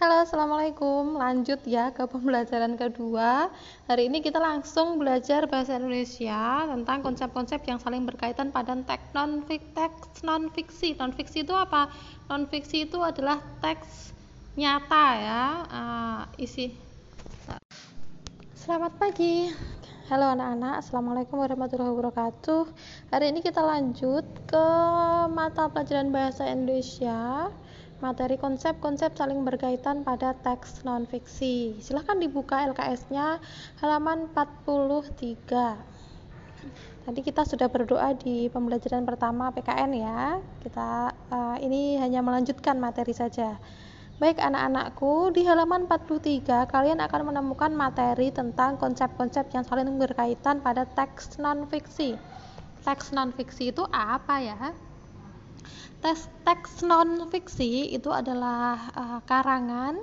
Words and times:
Halo, 0.00 0.24
Assalamualaikum. 0.24 1.20
Lanjut 1.20 1.60
ya 1.68 1.92
ke 1.92 2.08
pembelajaran 2.08 2.72
kedua. 2.80 3.52
Hari 3.84 4.08
ini 4.08 4.24
kita 4.24 4.40
langsung 4.40 4.96
belajar 4.96 5.44
bahasa 5.44 5.76
Indonesia 5.76 6.64
tentang 6.64 7.04
konsep-konsep 7.04 7.60
yang 7.68 7.76
saling 7.76 8.08
berkaitan 8.08 8.48
pada 8.48 8.80
teks 8.80 9.12
non 9.12 9.44
teks 9.44 10.24
non 10.24 10.48
fiksi. 10.56 10.96
Non 10.96 11.12
fiksi 11.12 11.44
itu 11.44 11.52
apa? 11.52 11.92
Non 12.32 12.48
fiksi 12.48 12.88
itu 12.88 12.96
adalah 13.04 13.44
teks 13.60 14.16
nyata 14.56 15.06
ya. 15.20 15.44
Uh, 15.68 16.20
isi. 16.40 16.72
Selamat 18.56 18.96
pagi. 18.96 19.52
Halo 20.08 20.32
anak-anak, 20.32 20.80
Assalamualaikum 20.80 21.44
warahmatullahi 21.44 21.92
wabarakatuh. 21.92 22.72
Hari 23.12 23.36
ini 23.36 23.44
kita 23.44 23.60
lanjut 23.60 24.24
ke 24.48 24.66
mata 25.28 25.68
pelajaran 25.68 26.08
bahasa 26.08 26.48
Indonesia 26.48 27.52
materi 28.00 28.40
konsep-konsep 28.40 29.12
saling 29.12 29.44
berkaitan 29.44 30.00
pada 30.02 30.32
teks 30.40 30.84
non-fiksi. 30.88 31.76
Silahkan 31.84 32.16
dibuka 32.16 32.64
LKS-nya 32.72 33.40
halaman 33.84 34.32
43. 34.32 35.76
Tadi 37.00 37.20
kita 37.24 37.44
sudah 37.44 37.68
berdoa 37.68 38.12
di 38.16 38.48
pembelajaran 38.48 39.04
pertama 39.04 39.52
PKN 39.52 39.92
ya. 39.96 40.40
Kita 40.64 41.12
uh, 41.32 41.56
ini 41.60 42.00
hanya 42.00 42.24
melanjutkan 42.24 42.80
materi 42.80 43.12
saja. 43.12 43.60
Baik 44.20 44.36
anak-anakku, 44.36 45.32
di 45.32 45.48
halaman 45.48 45.88
43 45.88 46.68
kalian 46.68 47.00
akan 47.00 47.32
menemukan 47.32 47.72
materi 47.72 48.28
tentang 48.28 48.76
konsep-konsep 48.76 49.48
yang 49.56 49.64
saling 49.64 49.96
berkaitan 49.96 50.60
pada 50.60 50.84
teks 50.84 51.40
non-fiksi. 51.40 52.20
Teks 52.84 53.16
non-fiksi 53.16 53.72
itu 53.72 53.80
apa 53.88 54.36
ya? 54.44 54.76
Teks, 56.00 56.32
teks 56.48 56.80
non 56.80 57.28
fiksi 57.28 57.92
itu 57.92 58.08
adalah 58.08 58.88
uh, 58.96 59.20
karangan 59.28 60.00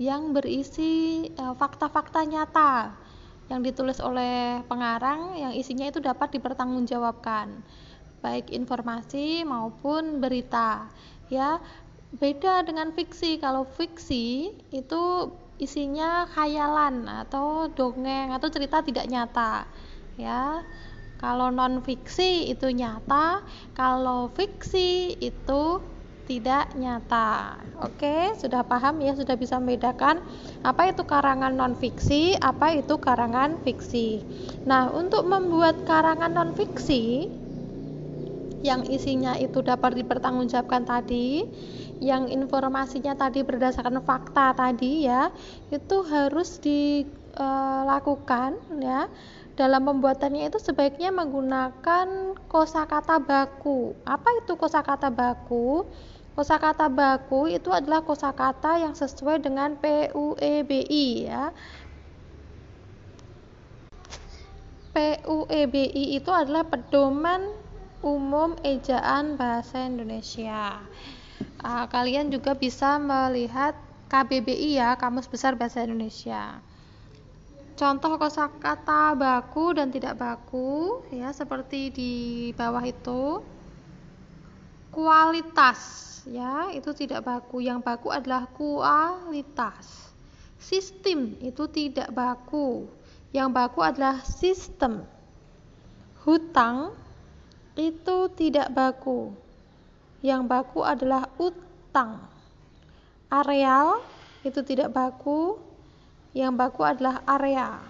yang 0.00 0.32
berisi 0.32 1.28
eh, 1.28 1.54
fakta-fakta 1.60 2.24
uh, 2.24 2.28
nyata 2.28 2.72
yang 3.52 3.60
ditulis 3.60 4.00
oleh 4.00 4.64
pengarang 4.64 5.36
yang 5.36 5.52
isinya 5.52 5.84
itu 5.88 6.00
dapat 6.00 6.32
dipertanggungjawabkan 6.40 7.60
baik 8.24 8.52
informasi 8.52 9.44
maupun 9.44 10.20
berita 10.20 10.88
ya. 11.32 11.60
Beda 12.10 12.66
dengan 12.66 12.90
fiksi 12.90 13.38
kalau 13.38 13.62
fiksi 13.62 14.50
itu 14.74 15.02
isinya 15.60 16.26
khayalan 16.26 17.06
atau 17.06 17.70
dongeng 17.70 18.34
atau 18.34 18.48
cerita 18.50 18.82
tidak 18.82 19.06
nyata 19.06 19.68
ya 20.18 20.64
kalau 21.20 21.52
non 21.52 21.84
fiksi 21.84 22.48
itu 22.48 22.72
nyata, 22.72 23.44
kalau 23.76 24.32
fiksi 24.32 25.20
itu 25.20 25.84
tidak 26.24 26.72
nyata. 26.80 27.60
Oke, 27.84 28.32
sudah 28.40 28.64
paham 28.64 29.04
ya, 29.04 29.12
sudah 29.12 29.36
bisa 29.36 29.60
membedakan 29.60 30.24
apa 30.64 30.88
itu 30.88 31.04
karangan 31.04 31.52
non 31.52 31.76
fiksi, 31.76 32.40
apa 32.40 32.72
itu 32.72 32.96
karangan 32.96 33.60
fiksi. 33.60 34.24
Nah, 34.64 34.88
untuk 34.96 35.28
membuat 35.28 35.84
karangan 35.84 36.32
non 36.32 36.56
fiksi 36.56 37.28
yang 38.64 38.88
isinya 38.88 39.36
itu 39.36 39.60
dapat 39.60 40.00
dipertanggungjawabkan 40.00 40.88
tadi, 40.88 41.44
yang 42.00 42.32
informasinya 42.32 43.12
tadi 43.12 43.44
berdasarkan 43.44 44.00
fakta 44.00 44.56
tadi 44.56 45.04
ya, 45.04 45.28
itu 45.68 45.96
harus 46.08 46.60
dilakukan 47.30 48.58
ya 48.82 49.06
dalam 49.60 49.84
pembuatannya 49.84 50.48
itu 50.48 50.56
sebaiknya 50.56 51.12
menggunakan 51.12 52.32
kosakata 52.48 53.20
baku. 53.20 53.92
Apa 54.08 54.40
itu 54.40 54.56
kosakata 54.56 55.12
baku? 55.12 55.84
Kosakata 56.32 56.88
baku 56.88 57.50
itu 57.52 57.68
adalah 57.68 58.00
kosakata 58.00 58.80
yang 58.80 58.96
sesuai 58.96 59.44
dengan 59.44 59.76
PUEBI 59.76 61.06
ya. 61.28 61.52
PUEBI 64.96 66.16
itu 66.16 66.30
adalah 66.32 66.64
pedoman 66.64 67.52
umum 68.00 68.56
ejaan 68.64 69.36
bahasa 69.36 69.84
Indonesia. 69.84 70.80
Uh, 71.60 71.84
kalian 71.92 72.32
juga 72.32 72.56
bisa 72.56 72.96
melihat 72.96 73.76
KBBI 74.08 74.80
ya, 74.80 74.96
Kamus 74.96 75.28
Besar 75.28 75.54
Bahasa 75.54 75.84
Indonesia. 75.84 76.64
Contoh 77.80 78.20
kosakata 78.20 79.16
baku 79.16 79.72
dan 79.72 79.88
tidak 79.88 80.20
baku 80.20 81.00
ya 81.08 81.32
seperti 81.32 81.88
di 81.88 82.12
bawah 82.52 82.84
itu. 82.84 83.40
Kualitas 84.92 85.80
ya, 86.28 86.68
itu 86.76 86.92
tidak 86.92 87.24
baku. 87.24 87.64
Yang 87.64 87.80
baku 87.80 88.12
adalah 88.12 88.44
kualitas. 88.52 90.12
Sistem 90.60 91.40
itu 91.40 91.64
tidak 91.72 92.12
baku. 92.12 92.84
Yang 93.32 93.48
baku 93.48 93.80
adalah 93.80 94.20
sistem. 94.28 95.08
Hutang 96.28 96.92
itu 97.80 98.28
tidak 98.36 98.68
baku. 98.76 99.32
Yang 100.20 100.42
baku 100.52 100.84
adalah 100.84 101.32
utang. 101.40 102.28
Areal 103.32 104.04
itu 104.44 104.60
tidak 104.60 104.92
baku, 104.92 105.69
yang 106.30 106.54
baku 106.54 106.86
adalah 106.86 107.22
area. 107.26 107.82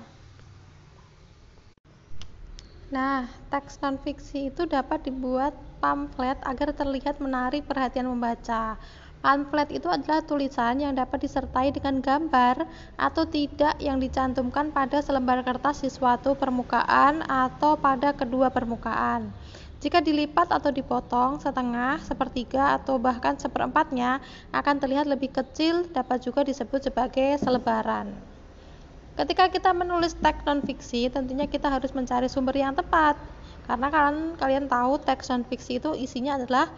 Nah, 2.90 3.30
teks 3.54 3.78
non-fiksi 3.78 4.50
itu 4.50 4.66
dapat 4.66 5.06
dibuat 5.06 5.54
pamflet 5.78 6.34
agar 6.42 6.74
terlihat 6.74 7.22
menarik 7.22 7.62
perhatian 7.68 8.10
membaca. 8.10 8.74
Pamflet 9.20 9.68
itu 9.76 9.84
adalah 9.84 10.24
tulisan 10.24 10.80
yang 10.80 10.96
dapat 10.96 11.28
disertai 11.28 11.70
dengan 11.76 12.00
gambar 12.00 12.64
atau 12.96 13.28
tidak 13.28 13.76
yang 13.76 14.00
dicantumkan 14.00 14.72
pada 14.72 15.04
selembar 15.04 15.44
kertas 15.44 15.84
di 15.84 15.92
suatu 15.92 16.32
permukaan 16.34 17.20
atau 17.28 17.76
pada 17.76 18.16
kedua 18.16 18.48
permukaan. 18.48 19.28
Jika 19.80 20.00
dilipat 20.00 20.48
atau 20.52 20.72
dipotong 20.72 21.40
setengah, 21.40 22.00
sepertiga, 22.04 22.76
atau 22.76 23.00
bahkan 23.00 23.36
seperempatnya, 23.36 24.20
akan 24.52 24.76
terlihat 24.76 25.08
lebih 25.08 25.32
kecil, 25.32 25.88
dapat 25.88 26.20
juga 26.20 26.44
disebut 26.44 26.84
sebagai 26.88 27.40
selebaran. 27.40 28.29
Ketika 29.20 29.52
kita 29.52 29.76
menulis 29.76 30.16
teks 30.16 30.48
non-fiksi, 30.48 31.12
tentunya 31.12 31.44
kita 31.44 31.68
harus 31.68 31.92
mencari 31.92 32.24
sumber 32.24 32.56
yang 32.56 32.72
tepat. 32.72 33.20
Karena 33.68 33.92
kalian, 33.92 34.40
kalian 34.40 34.64
tahu 34.64 34.96
teks 35.04 35.28
non-fiksi 35.28 35.76
itu 35.76 35.92
isinya 35.92 36.40
adalah 36.40 36.72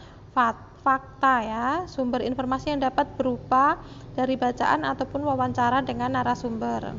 fakta 0.82 1.34
ya, 1.47 1.66
sumber 1.86 2.26
informasi 2.26 2.75
yang 2.75 2.82
dapat 2.82 3.14
berupa 3.14 3.78
dari 4.19 4.34
bacaan 4.34 4.82
ataupun 4.82 5.22
wawancara 5.22 5.86
dengan 5.86 6.19
narasumber. 6.19 6.91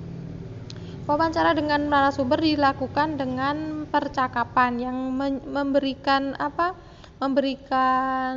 Wawancara 1.03 1.51
dengan 1.51 1.91
narasumber 1.91 2.39
dilakukan 2.39 3.19
dengan 3.19 3.83
percakapan 3.91 4.79
yang 4.79 4.95
memberikan 5.43 6.39
apa? 6.39 6.95
memberikan 7.23 8.35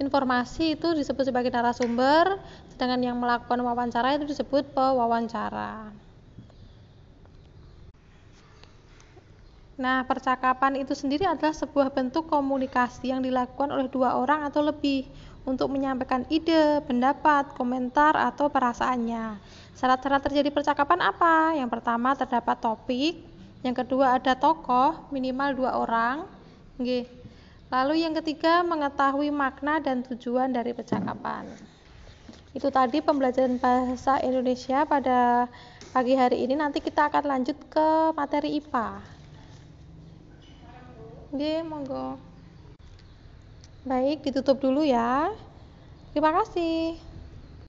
informasi 0.00 0.80
itu 0.80 0.96
disebut 0.96 1.28
sebagai 1.28 1.52
narasumber, 1.52 2.40
sedangkan 2.82 3.14
yang 3.14 3.14
melakukan 3.14 3.62
wawancara 3.62 4.18
itu 4.18 4.26
disebut 4.26 4.74
pewawancara. 4.74 5.94
Nah, 9.78 10.02
percakapan 10.02 10.82
itu 10.82 10.90
sendiri 10.90 11.22
adalah 11.22 11.54
sebuah 11.54 11.94
bentuk 11.94 12.26
komunikasi 12.26 13.14
yang 13.14 13.22
dilakukan 13.22 13.70
oleh 13.70 13.86
dua 13.86 14.18
orang 14.18 14.42
atau 14.50 14.66
lebih 14.66 15.06
untuk 15.46 15.70
menyampaikan 15.70 16.26
ide, 16.26 16.82
pendapat, 16.82 17.54
komentar, 17.54 18.18
atau 18.18 18.50
perasaannya. 18.50 19.38
Syarat-syarat 19.78 20.26
terjadi 20.26 20.50
percakapan 20.50 21.06
apa? 21.06 21.54
Yang 21.54 21.78
pertama 21.78 22.18
terdapat 22.18 22.58
topik, 22.58 23.22
yang 23.62 23.78
kedua 23.78 24.18
ada 24.18 24.34
tokoh, 24.34 25.06
minimal 25.14 25.54
dua 25.54 25.78
orang. 25.78 26.26
Lalu 27.70 27.94
yang 28.02 28.10
ketiga 28.18 28.66
mengetahui 28.66 29.30
makna 29.30 29.78
dan 29.78 30.02
tujuan 30.02 30.50
dari 30.50 30.74
percakapan. 30.74 31.46
Itu 32.52 32.68
tadi 32.68 33.00
pembelajaran 33.00 33.56
bahasa 33.56 34.20
Indonesia 34.20 34.84
pada 34.84 35.48
pagi 35.92 36.12
hari 36.12 36.44
ini. 36.44 36.52
Nanti 36.56 36.84
kita 36.84 37.08
akan 37.08 37.24
lanjut 37.24 37.56
ke 37.72 38.12
materi 38.12 38.60
IPA. 38.60 38.88
Oke, 41.32 41.64
monggo. 41.64 42.20
Baik, 43.88 44.20
ditutup 44.20 44.60
dulu 44.60 44.84
ya. 44.84 45.32
Terima 46.12 46.28
kasih. 46.36 47.11